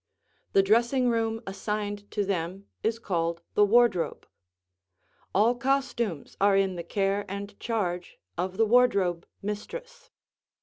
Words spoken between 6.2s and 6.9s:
are in the